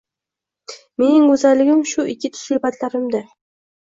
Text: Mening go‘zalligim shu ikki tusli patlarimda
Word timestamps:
Mening 1.01 1.27
go‘zalligim 1.31 1.83
shu 1.91 2.05
ikki 2.13 2.31
tusli 2.39 2.59
patlarimda 2.65 3.23